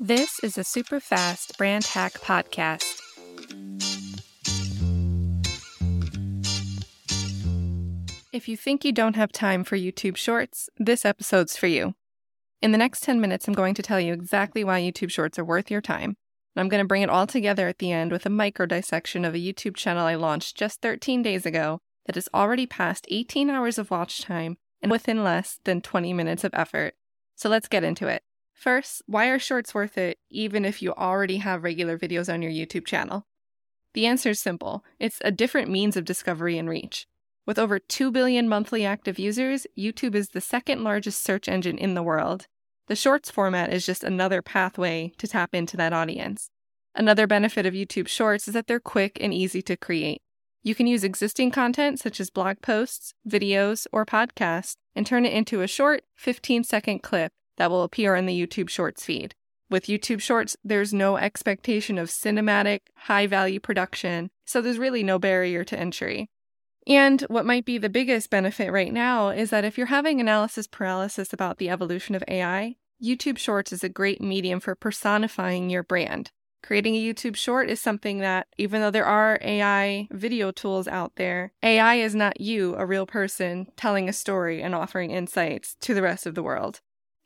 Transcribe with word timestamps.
This 0.00 0.38
is 0.44 0.56
a 0.56 0.62
super 0.62 1.00
fast 1.00 1.58
brand 1.58 1.84
hack 1.84 2.12
podcast. 2.20 3.00
If 8.32 8.46
you 8.46 8.56
think 8.56 8.84
you 8.84 8.92
don't 8.92 9.16
have 9.16 9.32
time 9.32 9.64
for 9.64 9.76
YouTube 9.76 10.16
Shorts, 10.16 10.70
this 10.76 11.04
episode's 11.04 11.56
for 11.56 11.66
you. 11.66 11.96
In 12.62 12.70
the 12.70 12.78
next 12.78 13.02
10 13.02 13.20
minutes, 13.20 13.48
I'm 13.48 13.54
going 13.54 13.74
to 13.74 13.82
tell 13.82 13.98
you 13.98 14.12
exactly 14.12 14.62
why 14.62 14.80
YouTube 14.80 15.10
Shorts 15.10 15.36
are 15.36 15.44
worth 15.44 15.68
your 15.68 15.80
time. 15.80 16.16
And 16.54 16.60
I'm 16.60 16.68
going 16.68 16.84
to 16.84 16.86
bring 16.86 17.02
it 17.02 17.10
all 17.10 17.26
together 17.26 17.66
at 17.66 17.78
the 17.78 17.90
end 17.90 18.12
with 18.12 18.24
a 18.24 18.30
micro 18.30 18.66
dissection 18.66 19.24
of 19.24 19.34
a 19.34 19.38
YouTube 19.38 19.74
channel 19.74 20.06
I 20.06 20.14
launched 20.14 20.56
just 20.56 20.80
13 20.80 21.22
days 21.22 21.44
ago 21.44 21.80
that 22.06 22.14
has 22.14 22.28
already 22.32 22.66
passed 22.66 23.08
18 23.10 23.50
hours 23.50 23.78
of 23.78 23.90
watch 23.90 24.22
time 24.22 24.58
and 24.80 24.92
within 24.92 25.24
less 25.24 25.58
than 25.64 25.80
20 25.80 26.12
minutes 26.12 26.44
of 26.44 26.54
effort. 26.54 26.94
So 27.34 27.48
let's 27.48 27.66
get 27.66 27.82
into 27.82 28.06
it. 28.06 28.22
First, 28.58 29.02
why 29.06 29.28
are 29.28 29.38
shorts 29.38 29.72
worth 29.72 29.96
it 29.96 30.18
even 30.30 30.64
if 30.64 30.82
you 30.82 30.92
already 30.92 31.36
have 31.36 31.62
regular 31.62 31.96
videos 31.96 32.32
on 32.32 32.42
your 32.42 32.50
YouTube 32.50 32.84
channel? 32.84 33.24
The 33.94 34.04
answer 34.04 34.30
is 34.30 34.40
simple 34.40 34.84
it's 34.98 35.20
a 35.24 35.30
different 35.30 35.70
means 35.70 35.96
of 35.96 36.04
discovery 36.04 36.58
and 36.58 36.68
reach. 36.68 37.06
With 37.46 37.56
over 37.56 37.78
2 37.78 38.10
billion 38.10 38.48
monthly 38.48 38.84
active 38.84 39.16
users, 39.16 39.68
YouTube 39.78 40.16
is 40.16 40.30
the 40.30 40.40
second 40.40 40.82
largest 40.82 41.22
search 41.22 41.48
engine 41.48 41.78
in 41.78 41.94
the 41.94 42.02
world. 42.02 42.48
The 42.88 42.96
Shorts 42.96 43.30
format 43.30 43.72
is 43.72 43.86
just 43.86 44.02
another 44.02 44.42
pathway 44.42 45.12
to 45.18 45.28
tap 45.28 45.54
into 45.54 45.76
that 45.76 45.92
audience. 45.92 46.50
Another 46.96 47.28
benefit 47.28 47.64
of 47.64 47.74
YouTube 47.74 48.08
Shorts 48.08 48.48
is 48.48 48.54
that 48.54 48.66
they're 48.66 48.80
quick 48.80 49.18
and 49.20 49.32
easy 49.32 49.62
to 49.62 49.76
create. 49.76 50.20
You 50.64 50.74
can 50.74 50.88
use 50.88 51.04
existing 51.04 51.52
content 51.52 52.00
such 52.00 52.18
as 52.18 52.28
blog 52.28 52.60
posts, 52.60 53.14
videos, 53.26 53.86
or 53.92 54.04
podcasts 54.04 54.74
and 54.96 55.06
turn 55.06 55.24
it 55.24 55.32
into 55.32 55.62
a 55.62 55.68
short 55.68 56.02
15 56.16 56.64
second 56.64 57.04
clip 57.04 57.30
that 57.58 57.70
will 57.70 57.82
appear 57.82 58.16
in 58.16 58.26
the 58.26 58.46
YouTube 58.46 58.70
Shorts 58.70 59.04
feed. 59.04 59.34
With 59.70 59.84
YouTube 59.84 60.22
Shorts, 60.22 60.56
there's 60.64 60.94
no 60.94 61.18
expectation 61.18 61.98
of 61.98 62.08
cinematic, 62.08 62.80
high 62.96 63.26
value 63.26 63.60
production, 63.60 64.30
so 64.46 64.62
there's 64.62 64.78
really 64.78 65.02
no 65.02 65.18
barrier 65.18 65.62
to 65.64 65.78
entry. 65.78 66.30
And 66.86 67.20
what 67.28 67.44
might 67.44 67.66
be 67.66 67.76
the 67.76 67.90
biggest 67.90 68.30
benefit 68.30 68.72
right 68.72 68.92
now 68.92 69.28
is 69.28 69.50
that 69.50 69.66
if 69.66 69.76
you're 69.76 69.88
having 69.88 70.20
analysis 70.20 70.66
paralysis 70.66 71.34
about 71.34 71.58
the 71.58 71.68
evolution 71.68 72.14
of 72.14 72.24
AI, 72.26 72.76
YouTube 73.02 73.36
Shorts 73.36 73.72
is 73.72 73.84
a 73.84 73.90
great 73.90 74.22
medium 74.22 74.58
for 74.58 74.74
personifying 74.74 75.68
your 75.68 75.82
brand. 75.82 76.30
Creating 76.62 76.96
a 76.96 77.04
YouTube 77.04 77.36
short 77.36 77.70
is 77.70 77.80
something 77.80 78.18
that, 78.18 78.48
even 78.56 78.80
though 78.80 78.90
there 78.90 79.06
are 79.06 79.38
AI 79.42 80.08
video 80.10 80.50
tools 80.50 80.88
out 80.88 81.12
there, 81.16 81.52
AI 81.62 81.96
is 81.96 82.14
not 82.14 82.40
you, 82.40 82.74
a 82.76 82.86
real 82.86 83.06
person, 83.06 83.68
telling 83.76 84.08
a 84.08 84.12
story 84.12 84.62
and 84.62 84.74
offering 84.74 85.10
insights 85.10 85.76
to 85.80 85.94
the 85.94 86.02
rest 86.02 86.26
of 86.26 86.34
the 86.34 86.42
world. 86.42 86.80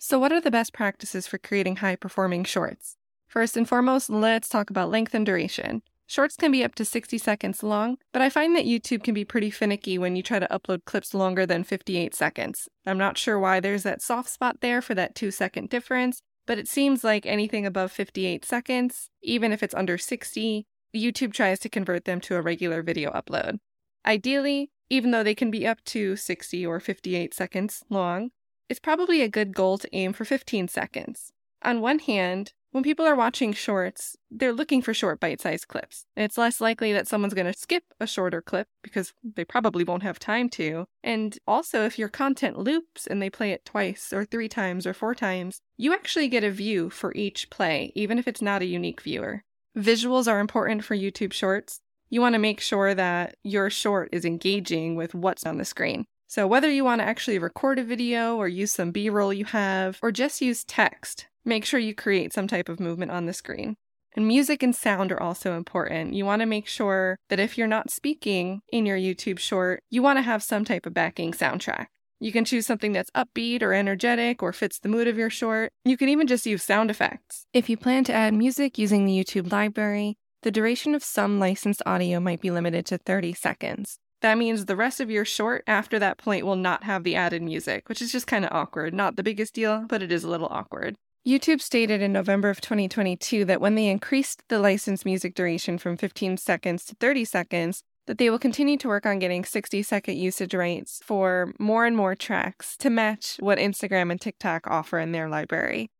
So, 0.04 0.18
what 0.18 0.32
are 0.32 0.40
the 0.40 0.50
best 0.50 0.72
practices 0.72 1.28
for 1.28 1.38
creating 1.38 1.76
high 1.76 1.94
performing 1.94 2.42
shorts? 2.42 2.96
First 3.28 3.56
and 3.56 3.68
foremost, 3.68 4.10
let's 4.10 4.48
talk 4.48 4.68
about 4.68 4.90
length 4.90 5.14
and 5.14 5.24
duration. 5.24 5.82
Shorts 6.08 6.34
can 6.34 6.50
be 6.50 6.64
up 6.64 6.74
to 6.74 6.84
60 6.84 7.18
seconds 7.18 7.62
long, 7.62 7.98
but 8.12 8.20
I 8.20 8.28
find 8.28 8.56
that 8.56 8.64
YouTube 8.64 9.04
can 9.04 9.14
be 9.14 9.24
pretty 9.24 9.48
finicky 9.48 9.98
when 9.98 10.16
you 10.16 10.22
try 10.24 10.40
to 10.40 10.48
upload 10.48 10.86
clips 10.86 11.14
longer 11.14 11.46
than 11.46 11.62
58 11.62 12.16
seconds. 12.16 12.68
I'm 12.84 12.98
not 12.98 13.16
sure 13.16 13.38
why 13.38 13.60
there's 13.60 13.84
that 13.84 14.02
soft 14.02 14.28
spot 14.28 14.56
there 14.60 14.82
for 14.82 14.96
that 14.96 15.14
two 15.14 15.30
second 15.30 15.70
difference, 15.70 16.20
but 16.46 16.58
it 16.58 16.66
seems 16.66 17.04
like 17.04 17.24
anything 17.24 17.64
above 17.64 17.92
58 17.92 18.44
seconds, 18.44 19.08
even 19.22 19.52
if 19.52 19.62
it's 19.62 19.72
under 19.72 19.96
60, 19.96 20.66
YouTube 20.92 21.32
tries 21.32 21.60
to 21.60 21.68
convert 21.68 22.06
them 22.06 22.20
to 22.22 22.34
a 22.34 22.42
regular 22.42 22.82
video 22.82 23.12
upload. 23.12 23.60
Ideally, 24.04 24.72
even 24.90 25.12
though 25.12 25.22
they 25.22 25.36
can 25.36 25.52
be 25.52 25.64
up 25.64 25.78
to 25.84 26.16
60 26.16 26.66
or 26.66 26.80
58 26.80 27.32
seconds 27.32 27.84
long, 27.88 28.32
it's 28.68 28.80
probably 28.80 29.22
a 29.22 29.28
good 29.28 29.54
goal 29.54 29.78
to 29.78 29.94
aim 29.94 30.12
for 30.12 30.24
15 30.24 30.68
seconds. 30.68 31.32
On 31.62 31.80
one 31.80 32.00
hand, 32.00 32.52
when 32.72 32.82
people 32.82 33.06
are 33.06 33.14
watching 33.14 33.52
shorts, 33.52 34.16
they're 34.30 34.52
looking 34.52 34.80
for 34.80 34.94
short 34.94 35.20
bite 35.20 35.42
sized 35.42 35.68
clips. 35.68 36.06
It's 36.16 36.38
less 36.38 36.58
likely 36.58 36.92
that 36.94 37.06
someone's 37.06 37.34
going 37.34 37.52
to 37.52 37.58
skip 37.58 37.84
a 38.00 38.06
shorter 38.06 38.40
clip 38.40 38.66
because 38.82 39.12
they 39.22 39.44
probably 39.44 39.84
won't 39.84 40.02
have 40.02 40.18
time 40.18 40.48
to. 40.50 40.86
And 41.04 41.38
also, 41.46 41.84
if 41.84 41.98
your 41.98 42.08
content 42.08 42.58
loops 42.58 43.06
and 43.06 43.20
they 43.20 43.28
play 43.28 43.52
it 43.52 43.66
twice 43.66 44.10
or 44.10 44.24
three 44.24 44.48
times 44.48 44.86
or 44.86 44.94
four 44.94 45.14
times, 45.14 45.60
you 45.76 45.92
actually 45.92 46.28
get 46.28 46.44
a 46.44 46.50
view 46.50 46.88
for 46.88 47.12
each 47.14 47.50
play, 47.50 47.92
even 47.94 48.18
if 48.18 48.26
it's 48.26 48.42
not 48.42 48.62
a 48.62 48.66
unique 48.66 49.02
viewer. 49.02 49.44
Visuals 49.76 50.26
are 50.26 50.40
important 50.40 50.82
for 50.82 50.96
YouTube 50.96 51.34
shorts. 51.34 51.80
You 52.08 52.22
want 52.22 52.34
to 52.34 52.38
make 52.38 52.60
sure 52.60 52.94
that 52.94 53.36
your 53.42 53.68
short 53.68 54.08
is 54.12 54.24
engaging 54.24 54.96
with 54.96 55.14
what's 55.14 55.44
on 55.44 55.58
the 55.58 55.64
screen. 55.66 56.06
So, 56.32 56.46
whether 56.46 56.70
you 56.70 56.82
want 56.82 57.02
to 57.02 57.06
actually 57.06 57.38
record 57.38 57.78
a 57.78 57.84
video 57.84 58.36
or 58.36 58.48
use 58.48 58.72
some 58.72 58.90
B 58.90 59.10
roll 59.10 59.34
you 59.34 59.44
have, 59.44 59.98
or 60.00 60.10
just 60.10 60.40
use 60.40 60.64
text, 60.64 61.26
make 61.44 61.62
sure 61.62 61.78
you 61.78 61.94
create 61.94 62.32
some 62.32 62.48
type 62.48 62.70
of 62.70 62.80
movement 62.80 63.10
on 63.10 63.26
the 63.26 63.34
screen. 63.34 63.76
And 64.16 64.26
music 64.26 64.62
and 64.62 64.74
sound 64.74 65.12
are 65.12 65.22
also 65.22 65.54
important. 65.58 66.14
You 66.14 66.24
want 66.24 66.40
to 66.40 66.46
make 66.46 66.66
sure 66.66 67.18
that 67.28 67.38
if 67.38 67.58
you're 67.58 67.66
not 67.66 67.90
speaking 67.90 68.62
in 68.72 68.86
your 68.86 68.96
YouTube 68.96 69.38
short, 69.40 69.82
you 69.90 70.00
want 70.00 70.16
to 70.16 70.22
have 70.22 70.42
some 70.42 70.64
type 70.64 70.86
of 70.86 70.94
backing 70.94 71.32
soundtrack. 71.32 71.88
You 72.18 72.32
can 72.32 72.46
choose 72.46 72.64
something 72.64 72.92
that's 72.92 73.10
upbeat 73.10 73.60
or 73.60 73.74
energetic 73.74 74.42
or 74.42 74.54
fits 74.54 74.78
the 74.78 74.88
mood 74.88 75.08
of 75.08 75.18
your 75.18 75.28
short. 75.28 75.70
You 75.84 75.98
can 75.98 76.08
even 76.08 76.26
just 76.26 76.46
use 76.46 76.62
sound 76.62 76.90
effects. 76.90 77.44
If 77.52 77.68
you 77.68 77.76
plan 77.76 78.04
to 78.04 78.14
add 78.14 78.32
music 78.32 78.78
using 78.78 79.04
the 79.04 79.22
YouTube 79.22 79.52
library, 79.52 80.16
the 80.44 80.50
duration 80.50 80.94
of 80.94 81.04
some 81.04 81.38
licensed 81.38 81.82
audio 81.84 82.20
might 82.20 82.40
be 82.40 82.50
limited 82.50 82.86
to 82.86 82.96
30 82.96 83.34
seconds. 83.34 83.98
That 84.22 84.38
means 84.38 84.64
the 84.64 84.76
rest 84.76 85.00
of 85.00 85.10
your 85.10 85.24
short 85.24 85.64
after 85.66 85.98
that 85.98 86.16
point 86.16 86.46
will 86.46 86.56
not 86.56 86.84
have 86.84 87.02
the 87.02 87.16
added 87.16 87.42
music, 87.42 87.88
which 87.88 88.00
is 88.00 88.12
just 88.12 88.28
kind 88.28 88.44
of 88.44 88.52
awkward. 88.52 88.94
Not 88.94 89.16
the 89.16 89.22
biggest 89.24 89.52
deal, 89.52 89.84
but 89.88 90.00
it 90.00 90.12
is 90.12 90.22
a 90.22 90.30
little 90.30 90.46
awkward. 90.48 90.96
YouTube 91.26 91.60
stated 91.60 92.00
in 92.00 92.12
November 92.12 92.48
of 92.48 92.60
2022 92.60 93.44
that 93.44 93.60
when 93.60 93.74
they 93.74 93.88
increased 93.88 94.42
the 94.48 94.60
licensed 94.60 95.04
music 95.04 95.34
duration 95.34 95.76
from 95.76 95.96
15 95.96 96.36
seconds 96.36 96.84
to 96.84 96.94
30 96.94 97.24
seconds, 97.24 97.82
that 98.06 98.18
they 98.18 98.30
will 98.30 98.38
continue 98.38 98.76
to 98.76 98.88
work 98.88 99.06
on 99.06 99.18
getting 99.18 99.44
60 99.44 99.82
second 99.82 100.16
usage 100.16 100.54
rates 100.54 101.00
for 101.04 101.52
more 101.58 101.84
and 101.84 101.96
more 101.96 102.14
tracks 102.14 102.76
to 102.76 102.90
match 102.90 103.36
what 103.40 103.58
Instagram 103.58 104.12
and 104.12 104.20
TikTok 104.20 104.68
offer 104.68 105.00
in 105.00 105.12
their 105.12 105.28
library. 105.28 105.90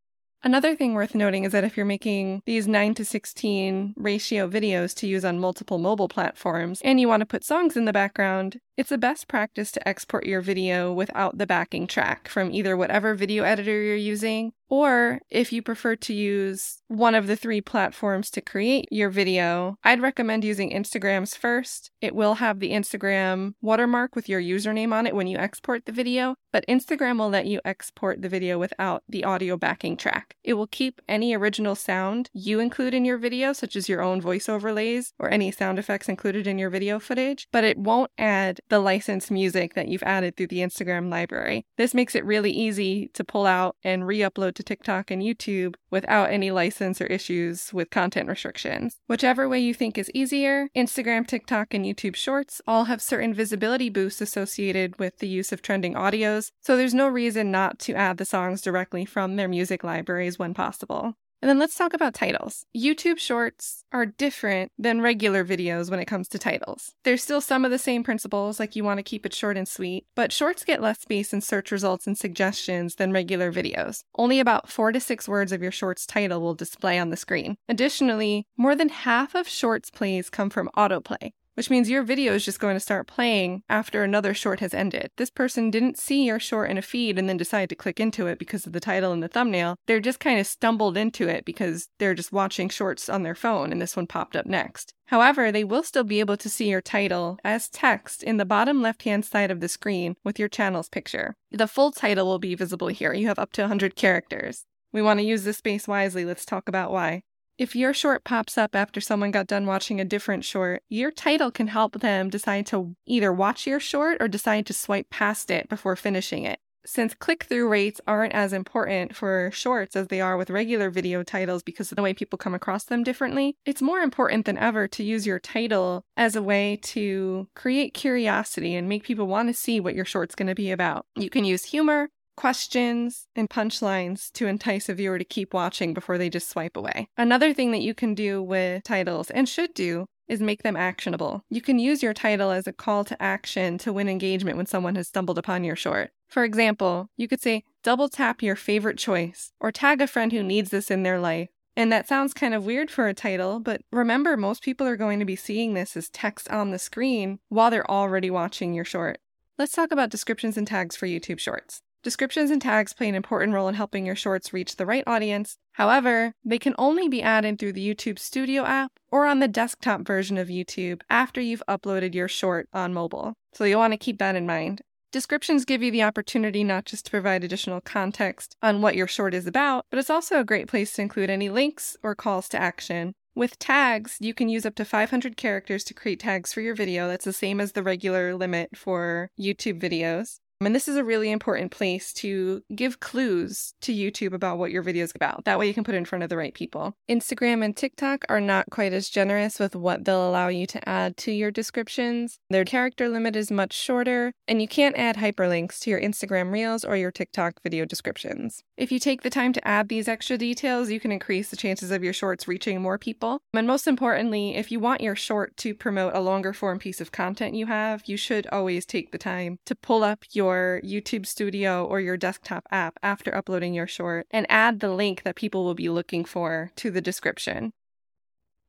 Another 0.45 0.75
thing 0.75 0.93
worth 0.93 1.15
noting 1.15 1.45
is 1.45 1.53
that 1.53 1.63
if 1.63 1.77
you're 1.77 1.85
making 1.85 2.41
these 2.45 2.67
9 2.67 2.95
to 2.95 3.05
16 3.05 3.93
ratio 3.95 4.49
videos 4.49 4.93
to 4.95 5.07
use 5.07 5.23
on 5.23 5.39
multiple 5.39 5.77
mobile 5.77 6.09
platforms 6.09 6.81
and 6.83 6.99
you 6.99 7.07
want 7.07 7.21
to 7.21 7.25
put 7.25 7.45
songs 7.45 7.77
in 7.77 7.85
the 7.85 7.93
background, 7.93 8.59
it's 8.75 8.91
a 8.91 8.97
best 8.97 9.29
practice 9.29 9.71
to 9.71 9.87
export 9.87 10.25
your 10.25 10.41
video 10.41 10.91
without 10.91 11.37
the 11.37 11.47
backing 11.47 11.87
track 11.87 12.27
from 12.27 12.51
either 12.51 12.75
whatever 12.75 13.15
video 13.15 13.45
editor 13.45 13.81
you're 13.81 13.95
using 13.95 14.51
or 14.69 15.19
if 15.29 15.51
you 15.53 15.61
prefer 15.61 15.95
to 15.95 16.13
use 16.13 16.81
one 16.87 17.15
of 17.15 17.27
the 17.27 17.35
three 17.35 17.61
platforms 17.61 18.29
to 18.31 18.41
create 18.41 18.87
your 18.91 19.09
video, 19.09 19.77
I'd 19.83 20.01
recommend 20.01 20.43
using 20.43 20.71
Instagram's 20.71 21.35
first. 21.35 21.91
It 22.01 22.15
will 22.15 22.35
have 22.35 22.59
the 22.59 22.71
Instagram 22.71 23.53
watermark 23.61 24.15
with 24.15 24.29
your 24.29 24.41
username 24.41 24.93
on 24.93 25.07
it 25.07 25.15
when 25.15 25.27
you 25.27 25.37
export 25.37 25.85
the 25.85 25.91
video, 25.91 26.35
but 26.51 26.65
Instagram 26.67 27.19
will 27.19 27.29
let 27.29 27.45
you 27.45 27.59
export 27.65 28.21
the 28.21 28.29
video 28.29 28.57
without 28.57 29.03
the 29.07 29.23
audio 29.23 29.57
backing 29.57 29.97
track. 29.97 30.35
It 30.43 30.53
will 30.53 30.67
keep 30.67 31.01
any 31.07 31.33
original 31.35 31.75
sound 31.75 32.29
you 32.33 32.59
include 32.59 32.93
in 32.93 33.05
your 33.05 33.17
video, 33.17 33.53
such 33.53 33.75
as 33.75 33.89
your 33.89 34.01
own 34.01 34.21
voice 34.21 34.49
overlays 34.49 35.13
or 35.19 35.29
any 35.29 35.51
sound 35.51 35.79
effects 35.79 36.09
included 36.09 36.47
in 36.47 36.57
your 36.57 36.69
video 36.69 36.99
footage, 36.99 37.47
but 37.51 37.63
it 37.63 37.77
won't 37.77 38.11
add 38.17 38.59
the 38.69 38.79
licensed 38.79 39.31
music 39.31 39.73
that 39.73 39.87
you've 39.87 40.03
added 40.03 40.35
through 40.35 40.47
the 40.47 40.59
Instagram 40.59 41.11
library. 41.11 41.65
This 41.77 41.93
makes 41.93 42.15
it 42.15 42.25
really 42.25 42.51
easy 42.51 43.09
to 43.13 43.23
pull 43.23 43.45
out 43.45 43.75
and 43.83 44.07
re 44.07 44.23
upload 44.53 44.55
to 44.55 44.63
TikTok 44.63 45.11
and 45.11 45.21
YouTube 45.21 45.75
without 45.91 46.31
any 46.31 46.51
license 46.51 47.01
or 47.01 47.05
issues 47.05 47.73
with 47.73 47.89
content 47.89 48.29
restrictions. 48.29 48.99
Whichever 49.07 49.49
way 49.49 49.59
you 49.59 49.73
think 49.73 49.97
is 49.97 50.11
easier, 50.13 50.67
Instagram, 50.75 51.27
TikTok, 51.27 51.73
and 51.73 51.85
YouTube 51.85 52.15
Shorts 52.15 52.61
all 52.67 52.85
have 52.85 53.01
certain 53.01 53.33
visibility 53.33 53.89
boosts 53.89 54.21
associated 54.21 54.99
with 54.99 55.19
the 55.19 55.27
use 55.27 55.51
of 55.51 55.61
trending 55.61 55.93
audios, 55.95 56.51
so 56.61 56.77
there's 56.77 56.93
no 56.93 57.07
reason 57.07 57.51
not 57.51 57.79
to 57.79 57.93
add 57.93 58.17
the 58.17 58.25
songs 58.25 58.61
directly 58.61 59.05
from 59.05 59.35
their 59.35 59.47
music 59.47 59.83
libraries 59.83 60.39
when 60.39 60.53
possible. 60.53 61.15
And 61.43 61.49
then 61.49 61.59
let's 61.59 61.75
talk 61.75 61.93
about 61.93 62.13
titles. 62.13 62.65
YouTube 62.73 63.19
shorts 63.19 63.83
are 63.91 64.05
different 64.05 64.71
than 64.79 65.01
regular 65.01 65.43
videos 65.43 65.91
when 65.91 65.99
it 65.99 66.05
comes 66.05 66.29
to 66.29 66.39
titles. 66.39 66.93
There's 67.03 67.21
still 67.21 67.41
some 67.41 67.65
of 67.65 67.71
the 67.71 67.77
same 67.77 68.01
principles, 68.01 68.61
like 68.61 68.77
you 68.77 68.85
want 68.85 68.99
to 68.99 69.03
keep 69.03 69.25
it 69.25 69.33
short 69.33 69.57
and 69.57 69.67
sweet, 69.67 70.05
but 70.15 70.31
shorts 70.31 70.63
get 70.63 70.81
less 70.81 71.01
space 71.01 71.33
in 71.33 71.41
search 71.41 71.69
results 71.69 72.07
and 72.07 72.17
suggestions 72.17 72.95
than 72.95 73.11
regular 73.11 73.51
videos. 73.51 74.03
Only 74.15 74.39
about 74.39 74.69
four 74.69 74.93
to 74.93 75.01
six 75.01 75.27
words 75.27 75.51
of 75.51 75.61
your 75.61 75.69
short's 75.69 76.05
title 76.05 76.39
will 76.39 76.55
display 76.55 76.97
on 76.97 77.09
the 77.09 77.17
screen. 77.17 77.57
Additionally, 77.67 78.47
more 78.55 78.73
than 78.73 78.87
half 78.87 79.35
of 79.35 79.45
shorts 79.45 79.91
plays 79.91 80.29
come 80.29 80.49
from 80.49 80.69
autoplay, 80.77 81.33
which 81.55 81.69
means 81.69 81.89
your 81.89 82.03
video 82.03 82.33
is 82.33 82.45
just 82.45 82.59
going 82.59 82.75
to 82.75 82.79
start 82.79 83.07
playing 83.07 83.63
after 83.69 84.03
another 84.03 84.33
short 84.33 84.59
has 84.59 84.73
ended. 84.73 85.11
This 85.17 85.29
person 85.29 85.69
didn't 85.71 85.99
see 85.99 86.25
your 86.25 86.39
short 86.39 86.69
in 86.69 86.77
a 86.77 86.81
feed 86.81 87.17
and 87.17 87.29
then 87.29 87.37
decide 87.37 87.69
to 87.69 87.75
click 87.75 87.99
into 87.99 88.27
it 88.27 88.39
because 88.39 88.65
of 88.65 88.73
the 88.73 88.79
title 88.79 89.11
and 89.11 89.21
the 89.21 89.27
thumbnail. 89.27 89.75
They're 89.87 89.99
just 89.99 90.19
kind 90.19 90.39
of 90.39 90.47
stumbled 90.47 90.97
into 90.97 91.27
it 91.27 91.45
because 91.45 91.89
they're 91.99 92.13
just 92.13 92.31
watching 92.31 92.69
shorts 92.69 93.09
on 93.09 93.23
their 93.23 93.35
phone 93.35 93.71
and 93.71 93.81
this 93.81 93.95
one 93.95 94.07
popped 94.07 94.35
up 94.35 94.45
next. 94.45 94.93
However, 95.07 95.51
they 95.51 95.63
will 95.63 95.83
still 95.83 96.03
be 96.03 96.19
able 96.19 96.37
to 96.37 96.49
see 96.49 96.69
your 96.69 96.81
title 96.81 97.37
as 97.43 97.69
text 97.69 98.23
in 98.23 98.37
the 98.37 98.45
bottom 98.45 98.81
left 98.81 99.03
hand 99.03 99.25
side 99.25 99.51
of 99.51 99.59
the 99.59 99.67
screen 99.67 100.15
with 100.23 100.39
your 100.39 100.49
channel's 100.49 100.89
picture. 100.89 101.35
The 101.51 101.67
full 101.67 101.91
title 101.91 102.25
will 102.25 102.39
be 102.39 102.55
visible 102.55 102.87
here. 102.87 103.13
You 103.13 103.27
have 103.27 103.39
up 103.39 103.51
to 103.53 103.61
100 103.61 103.95
characters. 103.95 104.65
We 104.91 105.01
want 105.01 105.19
to 105.19 105.25
use 105.25 105.43
this 105.43 105.57
space 105.57 105.87
wisely. 105.87 106.23
Let's 106.23 106.45
talk 106.45 106.69
about 106.69 106.91
why. 106.91 107.23
If 107.57 107.75
your 107.75 107.93
short 107.93 108.23
pops 108.23 108.57
up 108.57 108.75
after 108.75 108.99
someone 108.99 109.29
got 109.29 109.45
done 109.45 109.67
watching 109.67 110.01
a 110.01 110.05
different 110.05 110.43
short, 110.43 110.81
your 110.89 111.11
title 111.11 111.51
can 111.51 111.67
help 111.67 111.99
them 111.99 112.29
decide 112.29 112.65
to 112.67 112.95
either 113.05 113.31
watch 113.31 113.67
your 113.67 113.79
short 113.79 114.17
or 114.19 114.27
decide 114.27 114.65
to 114.65 114.73
swipe 114.73 115.11
past 115.11 115.51
it 115.51 115.69
before 115.69 115.95
finishing 115.95 116.45
it. 116.45 116.59
Since 116.85 117.13
click 117.13 117.43
through 117.43 117.69
rates 117.69 118.01
aren't 118.07 118.33
as 118.33 118.51
important 118.51 119.15
for 119.15 119.51
shorts 119.53 119.95
as 119.95 120.07
they 120.07 120.19
are 120.19 120.35
with 120.35 120.49
regular 120.49 120.89
video 120.89 121.23
titles 121.23 121.63
because 121.63 121.91
of 121.91 121.95
the 121.95 122.01
way 122.01 122.13
people 122.13 122.37
come 122.37 122.53
across 122.53 122.83
them 122.83 123.03
differently, 123.03 123.55
it's 123.65 123.81
more 123.81 123.99
important 123.99 124.45
than 124.45 124.57
ever 124.57 124.87
to 124.89 125.03
use 125.03 125.25
your 125.25 125.39
title 125.39 126.03
as 126.17 126.35
a 126.35 126.43
way 126.43 126.77
to 126.83 127.47
create 127.55 127.93
curiosity 127.93 128.75
and 128.75 128.89
make 128.89 129.03
people 129.03 129.27
want 129.27 129.47
to 129.47 129.53
see 129.53 129.79
what 129.79 129.95
your 129.95 130.03
short's 130.03 130.35
going 130.35 130.49
to 130.49 130.55
be 130.55 130.71
about. 130.71 131.05
You 131.15 131.29
can 131.29 131.45
use 131.45 131.65
humor, 131.65 132.09
questions, 132.35 133.27
and 133.35 133.49
punchlines 133.49 134.31
to 134.33 134.47
entice 134.47 134.89
a 134.89 134.93
viewer 134.93 135.17
to 135.17 135.25
keep 135.25 135.53
watching 135.53 135.93
before 135.93 136.17
they 136.17 136.29
just 136.29 136.49
swipe 136.49 136.75
away. 136.75 137.09
Another 137.17 137.53
thing 137.53 137.71
that 137.71 137.81
you 137.81 137.93
can 137.93 138.15
do 138.15 138.41
with 138.41 138.83
titles 138.83 139.29
and 139.29 139.47
should 139.47 139.73
do 139.73 140.07
is 140.27 140.39
make 140.39 140.63
them 140.63 140.77
actionable. 140.77 141.43
You 141.49 141.61
can 141.61 141.79
use 141.79 142.01
your 142.01 142.13
title 142.13 142.51
as 142.51 142.65
a 142.65 142.73
call 142.73 143.03
to 143.05 143.21
action 143.21 143.77
to 143.79 143.93
win 143.93 144.07
engagement 144.07 144.57
when 144.57 144.65
someone 144.65 144.95
has 144.95 145.07
stumbled 145.07 145.37
upon 145.37 145.63
your 145.63 145.75
short. 145.75 146.11
For 146.27 146.43
example, 146.43 147.09
you 147.17 147.27
could 147.27 147.41
say, 147.41 147.63
double 147.83 148.09
tap 148.09 148.41
your 148.41 148.55
favorite 148.55 148.97
choice, 148.97 149.51
or 149.59 149.71
tag 149.71 150.01
a 150.01 150.07
friend 150.07 150.31
who 150.31 150.41
needs 150.41 150.71
this 150.71 150.89
in 150.89 151.03
their 151.03 151.19
life. 151.19 151.49
And 151.75 151.91
that 151.91 152.07
sounds 152.07 152.33
kind 152.33 152.53
of 152.53 152.65
weird 152.65 152.91
for 152.91 153.07
a 153.07 153.13
title, 153.13 153.59
but 153.59 153.81
remember, 153.91 154.37
most 154.37 154.63
people 154.63 154.87
are 154.87 154.95
going 154.95 155.19
to 155.19 155.25
be 155.25 155.35
seeing 155.35 155.73
this 155.73 155.97
as 155.97 156.09
text 156.09 156.49
on 156.49 156.71
the 156.71 156.79
screen 156.79 157.39
while 157.49 157.71
they're 157.71 157.89
already 157.89 158.29
watching 158.29 158.73
your 158.73 158.85
short. 158.85 159.19
Let's 159.57 159.73
talk 159.73 159.91
about 159.91 160.09
descriptions 160.09 160.57
and 160.57 160.65
tags 160.67 160.95
for 160.95 161.07
YouTube 161.07 161.39
Shorts. 161.39 161.81
Descriptions 162.03 162.51
and 162.51 162.61
tags 162.61 162.91
play 162.91 163.07
an 163.07 163.15
important 163.15 163.53
role 163.53 163.69
in 163.69 163.75
helping 163.75 164.05
your 164.05 164.15
shorts 164.15 164.51
reach 164.51 164.75
the 164.75 164.85
right 164.85 165.05
audience. 165.07 165.57
However, 165.71 166.33
they 166.43 166.59
can 166.59 166.75
only 166.77 167.07
be 167.07 167.21
added 167.21 167.57
through 167.57 167.71
the 167.71 167.95
YouTube 167.95 168.19
Studio 168.19 168.65
app 168.65 168.91
or 169.09 169.25
on 169.25 169.39
the 169.39 169.47
desktop 169.47 170.01
version 170.05 170.37
of 170.37 170.49
YouTube 170.49 171.01
after 171.09 171.39
you've 171.39 171.63
uploaded 171.65 172.13
your 172.13 172.27
short 172.27 172.67
on 172.73 172.93
mobile. 172.93 173.35
So 173.53 173.63
you'll 173.63 173.79
want 173.79 173.93
to 173.93 173.97
keep 173.97 174.19
that 174.19 174.35
in 174.35 174.45
mind. 174.45 174.81
Descriptions 175.13 175.63
give 175.63 175.81
you 175.81 175.91
the 175.91 176.03
opportunity 176.03 176.61
not 176.61 176.83
just 176.83 177.05
to 177.05 177.11
provide 177.11 177.43
additional 177.43 177.79
context 177.79 178.57
on 178.61 178.81
what 178.81 178.95
your 178.95 179.07
short 179.07 179.33
is 179.33 179.47
about, 179.47 179.85
but 179.89 179.97
it's 179.97 180.09
also 180.09 180.41
a 180.41 180.43
great 180.43 180.67
place 180.67 180.91
to 180.93 181.01
include 181.01 181.29
any 181.29 181.49
links 181.49 181.95
or 182.03 182.15
calls 182.15 182.49
to 182.49 182.61
action. 182.61 183.13
With 183.33 183.57
tags, 183.59 184.17
you 184.19 184.33
can 184.33 184.49
use 184.49 184.65
up 184.65 184.75
to 184.75 184.83
500 184.83 185.37
characters 185.37 185.85
to 185.85 185.93
create 185.93 186.19
tags 186.19 186.51
for 186.51 186.59
your 186.59 186.75
video. 186.75 187.07
That's 187.07 187.25
the 187.25 187.31
same 187.31 187.61
as 187.61 187.71
the 187.71 187.81
regular 187.81 188.35
limit 188.35 188.75
for 188.75 189.29
YouTube 189.39 189.79
videos. 189.79 190.39
And 190.61 190.73
this 190.73 190.87
is 190.87 190.95
a 190.95 191.03
really 191.03 191.29
important 191.29 191.71
place 191.71 192.13
to 192.13 192.63
give 192.73 192.99
clues 192.99 193.73
to 193.81 193.93
YouTube 193.93 194.33
about 194.33 194.57
what 194.57 194.71
your 194.71 194.81
video 194.81 195.03
is 195.03 195.11
about. 195.13 195.43
That 195.45 195.59
way 195.59 195.67
you 195.67 195.73
can 195.73 195.83
put 195.83 195.95
it 195.95 195.97
in 195.97 196.05
front 196.05 196.23
of 196.23 196.29
the 196.29 196.37
right 196.37 196.53
people. 196.53 196.95
Instagram 197.09 197.63
and 197.65 197.75
TikTok 197.75 198.23
are 198.29 198.39
not 198.39 198.69
quite 198.69 198.93
as 198.93 199.09
generous 199.09 199.59
with 199.59 199.75
what 199.75 200.05
they'll 200.05 200.29
allow 200.29 200.47
you 200.47 200.65
to 200.67 200.89
add 200.89 201.17
to 201.17 201.31
your 201.31 201.51
descriptions. 201.51 202.39
Their 202.49 202.63
character 202.63 203.09
limit 203.09 203.35
is 203.35 203.51
much 203.51 203.73
shorter, 203.73 204.33
and 204.47 204.61
you 204.61 204.67
can't 204.67 204.97
add 204.97 205.17
hyperlinks 205.17 205.79
to 205.81 205.89
your 205.89 205.99
Instagram 205.99 206.51
Reels 206.51 206.85
or 206.85 206.95
your 206.95 207.11
TikTok 207.11 207.61
video 207.61 207.83
descriptions. 207.83 208.63
If 208.77 208.91
you 208.91 208.99
take 208.99 209.21
the 209.21 209.29
time 209.29 209.53
to 209.53 209.67
add 209.67 209.89
these 209.89 210.07
extra 210.07 210.37
details, 210.37 210.89
you 210.89 210.99
can 210.99 211.11
increase 211.11 211.49
the 211.49 211.57
chances 211.57 211.91
of 211.91 212.03
your 212.03 212.13
shorts 212.13 212.47
reaching 212.47 212.81
more 212.81 212.97
people. 212.97 213.39
And 213.53 213.67
most 213.67 213.87
importantly, 213.87 214.55
if 214.55 214.71
you 214.71 214.79
want 214.79 215.01
your 215.01 215.15
short 215.15 215.57
to 215.57 215.75
promote 215.75 216.15
a 216.15 216.21
longer 216.21 216.53
form 216.53 216.79
piece 216.79 217.01
of 217.01 217.11
content 217.11 217.55
you 217.55 217.65
have, 217.65 218.03
you 218.05 218.17
should 218.17 218.47
always 218.47 218.85
take 218.85 219.11
the 219.11 219.17
time 219.17 219.59
to 219.65 219.75
pull 219.75 220.03
up 220.03 220.23
your 220.31 220.52
your 220.53 220.81
YouTube 220.81 221.25
Studio 221.25 221.85
or 221.85 221.99
your 221.99 222.17
desktop 222.17 222.67
app 222.71 222.97
after 223.01 223.35
uploading 223.35 223.73
your 223.73 223.87
short 223.87 224.27
and 224.31 224.45
add 224.49 224.79
the 224.79 224.91
link 224.91 225.23
that 225.23 225.35
people 225.35 225.63
will 225.63 225.75
be 225.75 225.89
looking 225.89 226.25
for 226.25 226.71
to 226.77 226.91
the 226.91 227.01
description. 227.01 227.73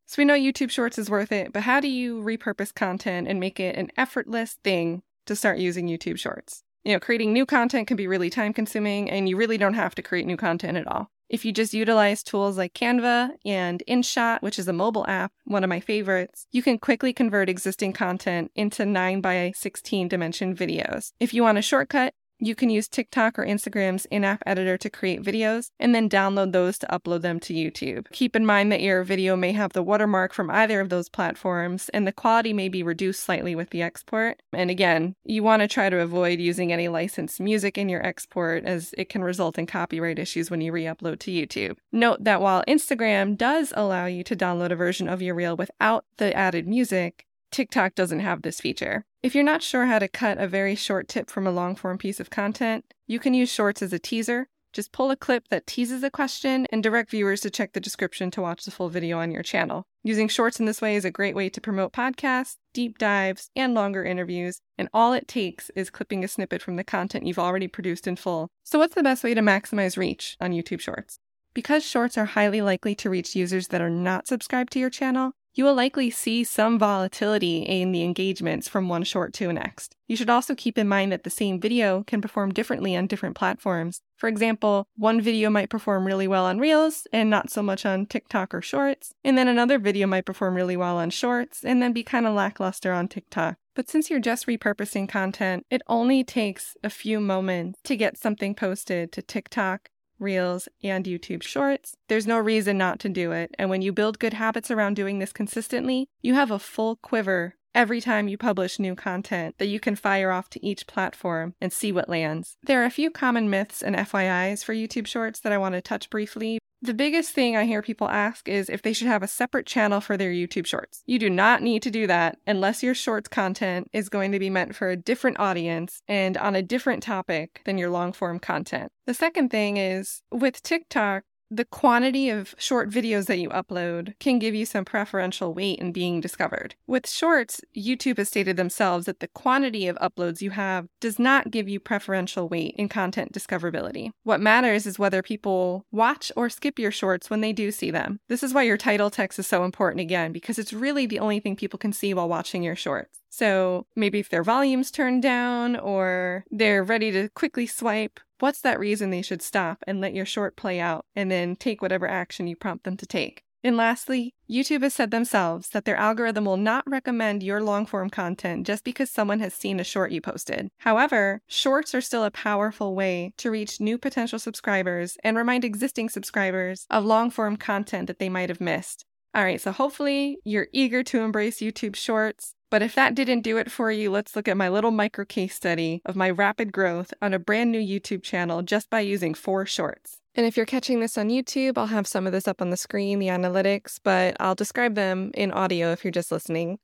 So 0.06 0.16
we 0.20 0.24
know 0.24 0.34
YouTube 0.34 0.70
Shorts 0.70 0.98
is 0.98 1.08
worth 1.08 1.32
it, 1.32 1.52
but 1.52 1.62
how 1.62 1.80
do 1.80 1.88
you 1.88 2.22
repurpose 2.22 2.74
content 2.74 3.26
and 3.28 3.40
make 3.40 3.58
it 3.58 3.76
an 3.76 3.90
effortless 3.96 4.58
thing 4.64 5.02
to 5.26 5.34
start 5.34 5.58
using 5.58 5.88
YouTube 5.88 6.18
Shorts? 6.18 6.62
You 6.84 6.92
know, 6.92 7.00
creating 7.00 7.32
new 7.32 7.46
content 7.46 7.88
can 7.88 7.96
be 7.96 8.06
really 8.06 8.28
time 8.28 8.52
consuming, 8.52 9.10
and 9.10 9.28
you 9.28 9.36
really 9.36 9.56
don't 9.56 9.74
have 9.74 9.94
to 9.94 10.02
create 10.02 10.26
new 10.26 10.36
content 10.36 10.76
at 10.76 10.86
all. 10.86 11.10
If 11.34 11.44
you 11.44 11.50
just 11.50 11.74
utilize 11.74 12.22
tools 12.22 12.56
like 12.56 12.74
Canva 12.74 13.30
and 13.44 13.82
InShot, 13.88 14.40
which 14.40 14.56
is 14.56 14.68
a 14.68 14.72
mobile 14.72 15.04
app, 15.08 15.32
one 15.46 15.64
of 15.64 15.68
my 15.68 15.80
favorites, 15.80 16.46
you 16.52 16.62
can 16.62 16.78
quickly 16.78 17.12
convert 17.12 17.48
existing 17.48 17.92
content 17.92 18.52
into 18.54 18.86
9 18.86 19.20
by 19.20 19.50
16 19.56 20.06
dimension 20.06 20.54
videos. 20.54 21.10
If 21.18 21.34
you 21.34 21.42
want 21.42 21.58
a 21.58 21.62
shortcut, 21.62 22.14
you 22.46 22.54
can 22.54 22.68
use 22.68 22.88
TikTok 22.88 23.38
or 23.38 23.46
Instagram's 23.46 24.06
in 24.06 24.24
app 24.24 24.42
editor 24.44 24.76
to 24.76 24.90
create 24.90 25.22
videos 25.22 25.70
and 25.80 25.94
then 25.94 26.08
download 26.08 26.52
those 26.52 26.78
to 26.78 26.86
upload 26.88 27.22
them 27.22 27.40
to 27.40 27.54
YouTube. 27.54 28.10
Keep 28.12 28.36
in 28.36 28.44
mind 28.44 28.70
that 28.70 28.82
your 28.82 29.02
video 29.02 29.34
may 29.34 29.52
have 29.52 29.72
the 29.72 29.82
watermark 29.82 30.34
from 30.34 30.50
either 30.50 30.80
of 30.80 30.90
those 30.90 31.08
platforms 31.08 31.88
and 31.90 32.06
the 32.06 32.12
quality 32.12 32.52
may 32.52 32.68
be 32.68 32.82
reduced 32.82 33.22
slightly 33.22 33.54
with 33.54 33.70
the 33.70 33.82
export. 33.82 34.42
And 34.52 34.70
again, 34.70 35.14
you 35.24 35.42
want 35.42 35.62
to 35.62 35.68
try 35.68 35.88
to 35.88 36.00
avoid 36.00 36.38
using 36.38 36.72
any 36.72 36.88
licensed 36.88 37.40
music 37.40 37.78
in 37.78 37.88
your 37.88 38.04
export 38.04 38.64
as 38.64 38.94
it 38.98 39.08
can 39.08 39.24
result 39.24 39.58
in 39.58 39.66
copyright 39.66 40.18
issues 40.18 40.50
when 40.50 40.60
you 40.60 40.72
re 40.72 40.84
upload 40.84 41.20
to 41.20 41.30
YouTube. 41.30 41.76
Note 41.92 42.22
that 42.24 42.40
while 42.40 42.62
Instagram 42.68 43.36
does 43.36 43.72
allow 43.76 44.06
you 44.06 44.22
to 44.24 44.36
download 44.36 44.70
a 44.70 44.76
version 44.76 45.08
of 45.08 45.22
your 45.22 45.34
reel 45.34 45.56
without 45.56 46.04
the 46.18 46.36
added 46.36 46.68
music, 46.68 47.26
TikTok 47.50 47.94
doesn't 47.94 48.20
have 48.20 48.42
this 48.42 48.60
feature. 48.60 49.04
If 49.24 49.34
you're 49.34 49.42
not 49.42 49.62
sure 49.62 49.86
how 49.86 49.98
to 50.00 50.06
cut 50.06 50.36
a 50.36 50.46
very 50.46 50.74
short 50.74 51.08
tip 51.08 51.30
from 51.30 51.46
a 51.46 51.50
long 51.50 51.76
form 51.76 51.96
piece 51.96 52.20
of 52.20 52.28
content, 52.28 52.84
you 53.06 53.18
can 53.18 53.32
use 53.32 53.48
shorts 53.48 53.80
as 53.80 53.90
a 53.90 53.98
teaser. 53.98 54.48
Just 54.70 54.92
pull 54.92 55.10
a 55.10 55.16
clip 55.16 55.48
that 55.48 55.66
teases 55.66 56.02
a 56.02 56.10
question 56.10 56.66
and 56.70 56.82
direct 56.82 57.10
viewers 57.10 57.40
to 57.40 57.48
check 57.48 57.72
the 57.72 57.80
description 57.80 58.30
to 58.32 58.42
watch 58.42 58.66
the 58.66 58.70
full 58.70 58.90
video 58.90 59.18
on 59.18 59.30
your 59.30 59.42
channel. 59.42 59.86
Using 60.02 60.28
shorts 60.28 60.60
in 60.60 60.66
this 60.66 60.82
way 60.82 60.94
is 60.94 61.06
a 61.06 61.10
great 61.10 61.34
way 61.34 61.48
to 61.48 61.60
promote 61.62 61.94
podcasts, 61.94 62.56
deep 62.74 62.98
dives, 62.98 63.48
and 63.56 63.72
longer 63.72 64.04
interviews, 64.04 64.60
and 64.76 64.90
all 64.92 65.14
it 65.14 65.26
takes 65.26 65.70
is 65.70 65.88
clipping 65.88 66.22
a 66.22 66.28
snippet 66.28 66.60
from 66.60 66.76
the 66.76 66.84
content 66.84 67.26
you've 67.26 67.38
already 67.38 67.66
produced 67.66 68.06
in 68.06 68.16
full. 68.16 68.50
So, 68.62 68.78
what's 68.78 68.94
the 68.94 69.02
best 69.02 69.24
way 69.24 69.32
to 69.32 69.40
maximize 69.40 69.96
reach 69.96 70.36
on 70.38 70.52
YouTube 70.52 70.80
Shorts? 70.80 71.18
Because 71.54 71.82
shorts 71.82 72.18
are 72.18 72.26
highly 72.26 72.60
likely 72.60 72.94
to 72.96 73.08
reach 73.08 73.34
users 73.34 73.68
that 73.68 73.80
are 73.80 73.88
not 73.88 74.28
subscribed 74.28 74.72
to 74.74 74.78
your 74.78 74.90
channel, 74.90 75.32
you 75.54 75.64
will 75.64 75.74
likely 75.74 76.10
see 76.10 76.44
some 76.44 76.78
volatility 76.78 77.58
in 77.58 77.92
the 77.92 78.02
engagements 78.02 78.68
from 78.68 78.88
one 78.88 79.04
short 79.04 79.32
to 79.34 79.46
the 79.46 79.52
next. 79.52 79.96
You 80.06 80.16
should 80.16 80.30
also 80.30 80.54
keep 80.54 80.76
in 80.76 80.88
mind 80.88 81.12
that 81.12 81.24
the 81.24 81.30
same 81.30 81.60
video 81.60 82.02
can 82.04 82.20
perform 82.20 82.52
differently 82.52 82.96
on 82.96 83.06
different 83.06 83.36
platforms. 83.36 84.00
For 84.16 84.28
example, 84.28 84.86
one 84.96 85.20
video 85.20 85.50
might 85.50 85.70
perform 85.70 86.06
really 86.06 86.28
well 86.28 86.44
on 86.44 86.58
Reels 86.58 87.06
and 87.12 87.30
not 87.30 87.50
so 87.50 87.62
much 87.62 87.86
on 87.86 88.06
TikTok 88.06 88.54
or 88.54 88.60
Shorts, 88.60 89.14
and 89.24 89.38
then 89.38 89.48
another 89.48 89.78
video 89.78 90.06
might 90.06 90.26
perform 90.26 90.54
really 90.54 90.76
well 90.76 90.98
on 90.98 91.10
Shorts 91.10 91.64
and 91.64 91.80
then 91.80 91.92
be 91.92 92.02
kind 92.02 92.26
of 92.26 92.34
lackluster 92.34 92.92
on 92.92 93.08
TikTok. 93.08 93.56
But 93.74 93.88
since 93.88 94.08
you're 94.08 94.20
just 94.20 94.46
repurposing 94.46 95.08
content, 95.08 95.66
it 95.68 95.82
only 95.88 96.22
takes 96.22 96.76
a 96.84 96.90
few 96.90 97.18
moments 97.18 97.80
to 97.84 97.96
get 97.96 98.16
something 98.16 98.54
posted 98.54 99.10
to 99.12 99.22
TikTok, 99.22 99.90
Reels, 100.24 100.68
and 100.82 101.04
YouTube 101.04 101.44
Shorts. 101.44 101.94
There's 102.08 102.26
no 102.26 102.38
reason 102.38 102.76
not 102.76 102.98
to 103.00 103.08
do 103.08 103.30
it. 103.30 103.54
And 103.58 103.70
when 103.70 103.82
you 103.82 103.92
build 103.92 104.18
good 104.18 104.34
habits 104.34 104.70
around 104.70 104.94
doing 104.94 105.20
this 105.20 105.32
consistently, 105.32 106.08
you 106.22 106.34
have 106.34 106.50
a 106.50 106.58
full 106.58 106.96
quiver 106.96 107.54
every 107.74 108.00
time 108.00 108.28
you 108.28 108.38
publish 108.38 108.78
new 108.78 108.94
content 108.94 109.56
that 109.58 109.66
you 109.66 109.80
can 109.80 109.96
fire 109.96 110.30
off 110.30 110.48
to 110.48 110.64
each 110.64 110.86
platform 110.86 111.54
and 111.60 111.72
see 111.72 111.92
what 111.92 112.08
lands. 112.08 112.56
There 112.62 112.82
are 112.82 112.86
a 112.86 112.90
few 112.90 113.10
common 113.10 113.50
myths 113.50 113.82
and 113.82 113.96
FYIs 113.96 114.64
for 114.64 114.74
YouTube 114.74 115.06
Shorts 115.06 115.40
that 115.40 115.52
I 115.52 115.58
want 115.58 115.74
to 115.74 115.82
touch 115.82 116.08
briefly. 116.10 116.58
The 116.84 116.92
biggest 116.92 117.30
thing 117.30 117.56
I 117.56 117.64
hear 117.64 117.80
people 117.80 118.10
ask 118.10 118.46
is 118.46 118.68
if 118.68 118.82
they 118.82 118.92
should 118.92 119.06
have 119.06 119.22
a 119.22 119.26
separate 119.26 119.64
channel 119.64 120.02
for 120.02 120.18
their 120.18 120.30
YouTube 120.30 120.66
Shorts. 120.66 121.02
You 121.06 121.18
do 121.18 121.30
not 121.30 121.62
need 121.62 121.82
to 121.84 121.90
do 121.90 122.06
that 122.08 122.36
unless 122.46 122.82
your 122.82 122.94
Shorts 122.94 123.26
content 123.26 123.88
is 123.94 124.10
going 124.10 124.32
to 124.32 124.38
be 124.38 124.50
meant 124.50 124.76
for 124.76 124.90
a 124.90 124.96
different 124.96 125.40
audience 125.40 126.02
and 126.08 126.36
on 126.36 126.54
a 126.54 126.60
different 126.60 127.02
topic 127.02 127.62
than 127.64 127.78
your 127.78 127.88
long 127.88 128.12
form 128.12 128.38
content. 128.38 128.92
The 129.06 129.14
second 129.14 129.48
thing 129.48 129.78
is 129.78 130.20
with 130.30 130.62
TikTok, 130.62 131.22
the 131.50 131.64
quantity 131.64 132.30
of 132.30 132.54
short 132.58 132.90
videos 132.90 133.26
that 133.26 133.38
you 133.38 133.48
upload 133.50 134.18
can 134.18 134.38
give 134.38 134.54
you 134.54 134.66
some 134.66 134.84
preferential 134.84 135.54
weight 135.54 135.78
in 135.78 135.92
being 135.92 136.20
discovered. 136.20 136.74
With 136.86 137.08
shorts, 137.08 137.60
YouTube 137.76 138.18
has 138.18 138.28
stated 138.28 138.56
themselves 138.56 139.06
that 139.06 139.20
the 139.20 139.28
quantity 139.28 139.86
of 139.86 139.96
uploads 139.96 140.40
you 140.40 140.50
have 140.50 140.88
does 141.00 141.18
not 141.18 141.50
give 141.50 141.68
you 141.68 141.80
preferential 141.80 142.48
weight 142.48 142.74
in 142.76 142.88
content 142.88 143.32
discoverability. 143.32 144.10
What 144.22 144.40
matters 144.40 144.86
is 144.86 144.98
whether 144.98 145.22
people 145.22 145.84
watch 145.92 146.32
or 146.36 146.48
skip 146.48 146.78
your 146.78 146.90
shorts 146.90 147.30
when 147.30 147.40
they 147.40 147.52
do 147.52 147.70
see 147.70 147.90
them. 147.90 148.20
This 148.28 148.42
is 148.42 148.54
why 148.54 148.62
your 148.62 148.76
title 148.76 149.10
text 149.10 149.38
is 149.38 149.46
so 149.46 149.64
important 149.64 150.00
again, 150.00 150.32
because 150.32 150.58
it's 150.58 150.72
really 150.72 151.06
the 151.06 151.18
only 151.18 151.40
thing 151.40 151.56
people 151.56 151.78
can 151.78 151.92
see 151.92 152.14
while 152.14 152.28
watching 152.28 152.62
your 152.62 152.76
shorts. 152.76 153.20
So 153.34 153.88
maybe 153.96 154.20
if 154.20 154.28
their 154.28 154.44
volume's 154.44 154.92
turned 154.92 155.20
down 155.20 155.74
or 155.74 156.44
they're 156.52 156.84
ready 156.84 157.10
to 157.10 157.28
quickly 157.30 157.66
swipe, 157.66 158.20
what's 158.38 158.60
that 158.60 158.78
reason 158.78 159.10
they 159.10 159.22
should 159.22 159.42
stop 159.42 159.82
and 159.88 160.00
let 160.00 160.14
your 160.14 160.24
short 160.24 160.54
play 160.54 160.78
out 160.78 161.04
and 161.16 161.32
then 161.32 161.56
take 161.56 161.82
whatever 161.82 162.06
action 162.06 162.46
you 162.46 162.54
prompt 162.54 162.84
them 162.84 162.96
to 162.96 163.06
take? 163.06 163.42
And 163.64 163.76
lastly, 163.76 164.34
YouTube 164.48 164.82
has 164.82 164.94
said 164.94 165.10
themselves 165.10 165.70
that 165.70 165.84
their 165.84 165.96
algorithm 165.96 166.44
will 166.44 166.56
not 166.56 166.84
recommend 166.86 167.42
your 167.42 167.60
long 167.60 167.86
form 167.86 168.08
content 168.08 168.68
just 168.68 168.84
because 168.84 169.10
someone 169.10 169.40
has 169.40 169.52
seen 169.52 169.80
a 169.80 169.84
short 169.84 170.12
you 170.12 170.20
posted. 170.20 170.68
However, 170.78 171.40
shorts 171.48 171.92
are 171.92 172.00
still 172.00 172.22
a 172.22 172.30
powerful 172.30 172.94
way 172.94 173.32
to 173.38 173.50
reach 173.50 173.80
new 173.80 173.98
potential 173.98 174.38
subscribers 174.38 175.16
and 175.24 175.36
remind 175.36 175.64
existing 175.64 176.08
subscribers 176.08 176.86
of 176.88 177.04
long 177.04 177.30
form 177.30 177.56
content 177.56 178.06
that 178.06 178.20
they 178.20 178.28
might 178.28 178.48
have 178.48 178.60
missed. 178.60 179.04
All 179.34 179.42
right, 179.42 179.60
so 179.60 179.72
hopefully 179.72 180.38
you're 180.44 180.68
eager 180.72 181.02
to 181.02 181.22
embrace 181.22 181.58
YouTube 181.58 181.96
Shorts. 181.96 182.53
But 182.70 182.82
if 182.82 182.94
that 182.94 183.14
didn't 183.14 183.42
do 183.42 183.56
it 183.56 183.70
for 183.70 183.90
you, 183.90 184.10
let's 184.10 184.34
look 184.34 184.48
at 184.48 184.56
my 184.56 184.68
little 184.68 184.90
micro 184.90 185.24
case 185.24 185.54
study 185.54 186.02
of 186.04 186.16
my 186.16 186.30
rapid 186.30 186.72
growth 186.72 187.14
on 187.22 187.32
a 187.32 187.38
brand 187.38 187.70
new 187.70 187.80
YouTube 187.80 188.22
channel 188.22 188.62
just 188.62 188.90
by 188.90 189.00
using 189.00 189.34
four 189.34 189.66
shorts. 189.66 190.18
And 190.34 190.44
if 190.46 190.56
you're 190.56 190.66
catching 190.66 190.98
this 190.98 191.16
on 191.16 191.28
YouTube, 191.28 191.78
I'll 191.78 191.86
have 191.86 192.08
some 192.08 192.26
of 192.26 192.32
this 192.32 192.48
up 192.48 192.60
on 192.60 192.70
the 192.70 192.76
screen, 192.76 193.20
the 193.20 193.28
analytics, 193.28 194.00
but 194.02 194.36
I'll 194.40 194.56
describe 194.56 194.96
them 194.96 195.30
in 195.34 195.52
audio 195.52 195.92
if 195.92 196.04
you're 196.04 196.10
just 196.10 196.32
listening. 196.32 196.78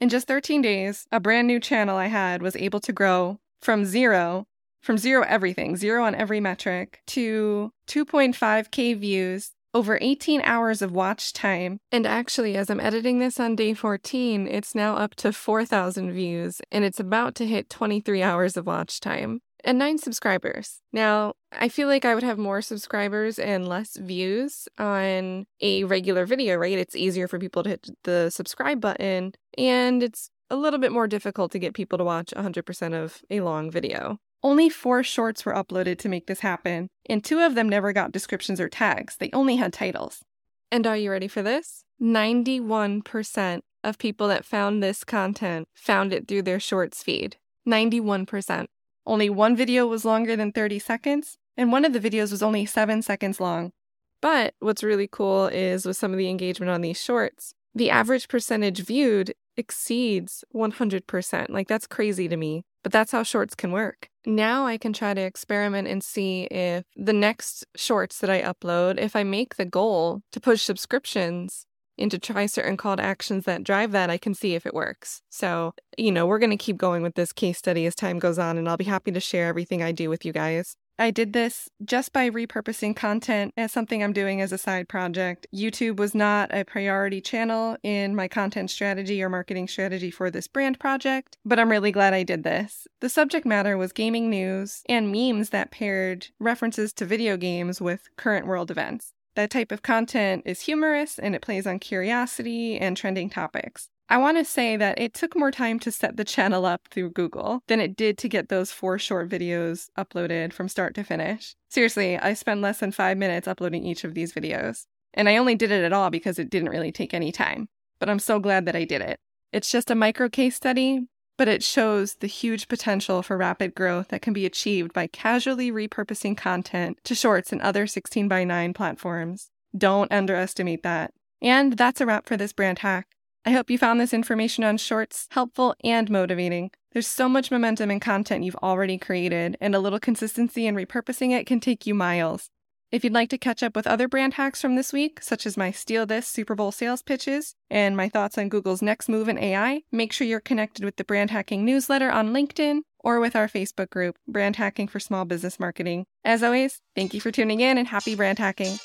In 0.00 0.08
just 0.08 0.28
13 0.28 0.62
days, 0.62 1.06
a 1.10 1.18
brand 1.18 1.48
new 1.48 1.58
channel 1.58 1.96
I 1.96 2.06
had 2.06 2.42
was 2.42 2.56
able 2.56 2.80
to 2.80 2.92
grow 2.92 3.38
from 3.60 3.84
zero, 3.84 4.46
from 4.80 4.98
zero 4.98 5.24
everything, 5.28 5.76
zero 5.76 6.04
on 6.04 6.14
every 6.14 6.40
metric, 6.40 7.00
to 7.08 7.72
2.5K 7.88 8.96
views, 8.96 9.52
over 9.74 9.98
18 10.00 10.42
hours 10.42 10.82
of 10.82 10.92
watch 10.92 11.32
time. 11.32 11.78
And 11.90 12.06
actually, 12.06 12.56
as 12.56 12.70
I'm 12.70 12.80
editing 12.80 13.18
this 13.18 13.40
on 13.40 13.56
day 13.56 13.74
14, 13.74 14.46
it's 14.46 14.74
now 14.74 14.96
up 14.96 15.14
to 15.16 15.32
4,000 15.32 16.12
views, 16.12 16.60
and 16.70 16.84
it's 16.84 17.00
about 17.00 17.34
to 17.36 17.46
hit 17.46 17.70
23 17.70 18.22
hours 18.22 18.56
of 18.56 18.66
watch 18.66 19.00
time 19.00 19.40
and 19.64 19.78
nine 19.78 19.98
subscribers. 19.98 20.80
Now, 20.92 21.34
I 21.52 21.68
feel 21.68 21.88
like 21.88 22.04
I 22.04 22.14
would 22.14 22.24
have 22.24 22.38
more 22.38 22.62
subscribers 22.62 23.38
and 23.38 23.68
less 23.68 23.96
views 23.96 24.68
on 24.78 25.46
a 25.60 25.84
regular 25.84 26.26
video, 26.26 26.56
right? 26.56 26.78
It's 26.78 26.96
easier 26.96 27.28
for 27.28 27.38
people 27.38 27.62
to 27.62 27.70
hit 27.70 27.88
the 28.04 28.30
subscribe 28.30 28.80
button, 28.80 29.32
and 29.56 30.02
it's 30.02 30.30
a 30.50 30.56
little 30.56 30.78
bit 30.78 30.92
more 30.92 31.06
difficult 31.06 31.52
to 31.52 31.58
get 31.58 31.74
people 31.74 31.98
to 31.98 32.04
watch 32.04 32.32
100% 32.36 32.94
of 32.94 33.22
a 33.30 33.40
long 33.40 33.70
video. 33.70 34.18
Only 34.44 34.68
four 34.68 35.04
shorts 35.04 35.44
were 35.44 35.54
uploaded 35.54 35.98
to 35.98 36.08
make 36.08 36.26
this 36.26 36.40
happen, 36.40 36.88
and 37.08 37.22
two 37.22 37.38
of 37.38 37.54
them 37.54 37.68
never 37.68 37.92
got 37.92 38.10
descriptions 38.10 38.60
or 38.60 38.68
tags. 38.68 39.16
They 39.16 39.30
only 39.32 39.56
had 39.56 39.72
titles. 39.72 40.24
And 40.70 40.86
are 40.86 40.96
you 40.96 41.12
ready 41.12 41.28
for 41.28 41.42
this? 41.42 41.84
91% 42.00 43.60
of 43.84 43.98
people 43.98 44.26
that 44.28 44.44
found 44.44 44.82
this 44.82 45.04
content 45.04 45.68
found 45.74 46.12
it 46.12 46.26
through 46.26 46.42
their 46.42 46.58
shorts 46.58 47.02
feed. 47.02 47.36
91%. 47.68 48.66
Only 49.06 49.30
one 49.30 49.54
video 49.54 49.86
was 49.86 50.04
longer 50.04 50.34
than 50.34 50.50
30 50.50 50.80
seconds, 50.80 51.38
and 51.56 51.70
one 51.70 51.84
of 51.84 51.92
the 51.92 52.00
videos 52.00 52.32
was 52.32 52.42
only 52.42 52.66
7 52.66 53.02
seconds 53.02 53.38
long. 53.38 53.72
But 54.20 54.54
what's 54.58 54.82
really 54.82 55.08
cool 55.08 55.46
is 55.46 55.86
with 55.86 55.96
some 55.96 56.12
of 56.12 56.18
the 56.18 56.28
engagement 56.28 56.70
on 56.70 56.80
these 56.80 57.00
shorts, 57.00 57.54
the 57.74 57.90
average 57.90 58.28
percentage 58.28 58.84
viewed 58.84 59.34
exceeds 59.56 60.44
100%. 60.54 61.50
Like, 61.50 61.68
that's 61.68 61.86
crazy 61.86 62.28
to 62.28 62.36
me, 62.36 62.64
but 62.82 62.92
that's 62.92 63.12
how 63.12 63.22
shorts 63.22 63.54
can 63.54 63.72
work. 63.72 64.08
Now 64.24 64.66
I 64.66 64.78
can 64.78 64.92
try 64.92 65.14
to 65.14 65.20
experiment 65.20 65.88
and 65.88 66.02
see 66.02 66.44
if 66.44 66.84
the 66.96 67.12
next 67.12 67.64
shorts 67.76 68.18
that 68.18 68.30
I 68.30 68.42
upload, 68.42 68.98
if 68.98 69.16
I 69.16 69.24
make 69.24 69.56
the 69.56 69.64
goal 69.64 70.22
to 70.32 70.40
push 70.40 70.62
subscriptions, 70.62 71.66
and 71.98 72.10
to 72.10 72.18
try 72.18 72.46
certain 72.46 72.76
call 72.76 72.96
to 72.96 73.02
actions 73.02 73.44
that 73.44 73.64
drive 73.64 73.92
that, 73.92 74.10
I 74.10 74.18
can 74.18 74.34
see 74.34 74.54
if 74.54 74.66
it 74.66 74.74
works. 74.74 75.22
So, 75.30 75.74
you 75.98 76.10
know, 76.10 76.26
we're 76.26 76.38
going 76.38 76.50
to 76.50 76.56
keep 76.56 76.76
going 76.76 77.02
with 77.02 77.14
this 77.14 77.32
case 77.32 77.58
study 77.58 77.86
as 77.86 77.94
time 77.94 78.18
goes 78.18 78.38
on, 78.38 78.58
and 78.58 78.68
I'll 78.68 78.76
be 78.76 78.84
happy 78.84 79.12
to 79.12 79.20
share 79.20 79.46
everything 79.46 79.82
I 79.82 79.92
do 79.92 80.08
with 80.08 80.24
you 80.24 80.32
guys. 80.32 80.76
I 80.98 81.10
did 81.10 81.32
this 81.32 81.68
just 81.84 82.12
by 82.12 82.30
repurposing 82.30 82.94
content 82.94 83.52
as 83.56 83.72
something 83.72 84.02
I'm 84.02 84.12
doing 84.12 84.40
as 84.40 84.52
a 84.52 84.58
side 84.58 84.88
project. 84.88 85.46
YouTube 85.54 85.96
was 85.96 86.14
not 86.14 86.54
a 86.54 86.64
priority 86.64 87.20
channel 87.20 87.76
in 87.82 88.14
my 88.14 88.28
content 88.28 88.70
strategy 88.70 89.22
or 89.22 89.28
marketing 89.28 89.68
strategy 89.68 90.10
for 90.10 90.30
this 90.30 90.46
brand 90.46 90.78
project, 90.78 91.38
but 91.44 91.58
I'm 91.58 91.70
really 91.70 91.92
glad 91.92 92.14
I 92.14 92.22
did 92.22 92.44
this. 92.44 92.86
The 93.00 93.08
subject 93.08 93.46
matter 93.46 93.76
was 93.76 93.92
gaming 93.92 94.30
news 94.30 94.82
and 94.88 95.10
memes 95.10 95.50
that 95.50 95.70
paired 95.70 96.28
references 96.38 96.92
to 96.94 97.04
video 97.04 97.36
games 97.36 97.80
with 97.80 98.08
current 98.16 98.46
world 98.46 98.70
events. 98.70 99.12
That 99.34 99.50
type 99.50 99.72
of 99.72 99.82
content 99.82 100.42
is 100.44 100.60
humorous 100.60 101.18
and 101.18 101.34
it 101.34 101.42
plays 101.42 101.66
on 101.66 101.78
curiosity 101.78 102.78
and 102.78 102.96
trending 102.96 103.30
topics. 103.30 103.88
I 104.12 104.18
want 104.18 104.36
to 104.36 104.44
say 104.44 104.76
that 104.76 104.98
it 104.98 105.14
took 105.14 105.34
more 105.34 105.50
time 105.50 105.78
to 105.78 105.90
set 105.90 106.18
the 106.18 106.24
channel 106.24 106.66
up 106.66 106.82
through 106.90 107.12
Google 107.12 107.62
than 107.66 107.80
it 107.80 107.96
did 107.96 108.18
to 108.18 108.28
get 108.28 108.50
those 108.50 108.70
four 108.70 108.98
short 108.98 109.30
videos 109.30 109.88
uploaded 109.96 110.52
from 110.52 110.68
start 110.68 110.94
to 110.96 111.02
finish. 111.02 111.56
Seriously, 111.70 112.18
I 112.18 112.34
spent 112.34 112.60
less 112.60 112.80
than 112.80 112.92
five 112.92 113.16
minutes 113.16 113.48
uploading 113.48 113.86
each 113.86 114.04
of 114.04 114.12
these 114.12 114.34
videos. 114.34 114.84
And 115.14 115.30
I 115.30 115.38
only 115.38 115.54
did 115.54 115.70
it 115.70 115.82
at 115.82 115.94
all 115.94 116.10
because 116.10 116.38
it 116.38 116.50
didn't 116.50 116.68
really 116.68 116.92
take 116.92 117.14
any 117.14 117.32
time. 117.32 117.70
But 118.00 118.10
I'm 118.10 118.18
so 118.18 118.38
glad 118.38 118.66
that 118.66 118.76
I 118.76 118.84
did 118.84 119.00
it. 119.00 119.18
It's 119.50 119.70
just 119.70 119.90
a 119.90 119.94
micro 119.94 120.28
case 120.28 120.56
study, 120.56 121.06
but 121.38 121.48
it 121.48 121.62
shows 121.62 122.16
the 122.16 122.26
huge 122.26 122.68
potential 122.68 123.22
for 123.22 123.38
rapid 123.38 123.74
growth 123.74 124.08
that 124.08 124.20
can 124.20 124.34
be 124.34 124.44
achieved 124.44 124.92
by 124.92 125.06
casually 125.06 125.72
repurposing 125.72 126.36
content 126.36 126.98
to 127.04 127.14
shorts 127.14 127.50
and 127.50 127.62
other 127.62 127.86
16 127.86 128.28
by 128.28 128.44
9 128.44 128.74
platforms. 128.74 129.48
Don't 129.74 130.12
underestimate 130.12 130.82
that. 130.82 131.14
And 131.40 131.78
that's 131.78 132.02
a 132.02 132.04
wrap 132.04 132.26
for 132.26 132.36
this 132.36 132.52
brand 132.52 132.80
hack. 132.80 133.06
I 133.44 133.50
hope 133.50 133.70
you 133.70 133.78
found 133.78 134.00
this 134.00 134.14
information 134.14 134.62
on 134.62 134.76
shorts 134.76 135.26
helpful 135.32 135.74
and 135.82 136.08
motivating. 136.08 136.70
There's 136.92 137.08
so 137.08 137.28
much 137.28 137.50
momentum 137.50 137.90
in 137.90 137.98
content 137.98 138.44
you've 138.44 138.54
already 138.56 138.98
created, 138.98 139.56
and 139.60 139.74
a 139.74 139.80
little 139.80 139.98
consistency 139.98 140.66
in 140.66 140.76
repurposing 140.76 141.32
it 141.32 141.46
can 141.46 141.58
take 141.58 141.84
you 141.86 141.94
miles. 141.94 142.50
If 142.92 143.02
you'd 143.02 143.14
like 143.14 143.30
to 143.30 143.38
catch 143.38 143.62
up 143.62 143.74
with 143.74 143.86
other 143.86 144.06
brand 144.06 144.34
hacks 144.34 144.60
from 144.60 144.76
this 144.76 144.92
week, 144.92 145.22
such 145.22 145.46
as 145.46 145.56
my 145.56 145.70
Steal 145.70 146.06
This 146.06 146.28
Super 146.28 146.54
Bowl 146.54 146.70
sales 146.70 147.02
pitches 147.02 147.54
and 147.70 147.96
my 147.96 148.08
thoughts 148.08 148.36
on 148.36 148.50
Google's 148.50 148.82
next 148.82 149.08
move 149.08 149.28
in 149.28 149.38
AI, 149.38 149.80
make 149.90 150.12
sure 150.12 150.26
you're 150.26 150.40
connected 150.40 150.84
with 150.84 150.96
the 150.96 151.04
Brand 151.04 151.30
Hacking 151.30 151.64
newsletter 151.64 152.10
on 152.10 152.34
LinkedIn 152.34 152.82
or 153.00 153.18
with 153.18 153.34
our 153.34 153.48
Facebook 153.48 153.90
group, 153.90 154.18
Brand 154.28 154.56
Hacking 154.56 154.88
for 154.88 155.00
Small 155.00 155.24
Business 155.24 155.58
Marketing. 155.58 156.04
As 156.22 156.42
always, 156.42 156.80
thank 156.94 157.14
you 157.14 157.20
for 157.20 157.32
tuning 157.32 157.60
in 157.60 157.78
and 157.78 157.88
happy 157.88 158.14
brand 158.14 158.38
hacking. 158.38 158.78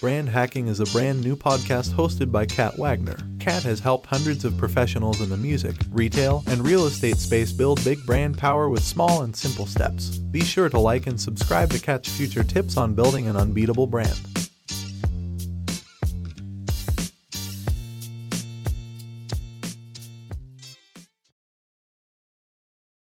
Brand 0.00 0.28
Hacking 0.28 0.68
is 0.68 0.80
a 0.80 0.86
brand 0.86 1.22
new 1.22 1.36
podcast 1.36 1.94
hosted 1.94 2.30
by 2.30 2.44
Katt 2.44 2.78
Wagner. 2.78 3.16
Katt 3.38 3.62
has 3.62 3.80
helped 3.80 4.06
hundreds 4.06 4.44
of 4.44 4.56
professionals 4.58 5.20
in 5.20 5.30
the 5.30 5.36
music, 5.36 5.76
retail, 5.90 6.42
and 6.48 6.66
real 6.66 6.86
estate 6.86 7.16
space 7.16 7.52
build 7.52 7.82
big 7.84 8.04
brand 8.04 8.36
power 8.36 8.68
with 8.68 8.82
small 8.82 9.22
and 9.22 9.34
simple 9.34 9.66
steps. 9.66 10.18
Be 10.18 10.42
sure 10.42 10.68
to 10.68 10.78
like 10.78 11.06
and 11.06 11.18
subscribe 11.18 11.70
to 11.70 11.78
catch 11.78 12.10
future 12.10 12.44
tips 12.44 12.76
on 12.76 12.94
building 12.94 13.28
an 13.28 13.36
unbeatable 13.36 13.86
brand. 13.86 14.18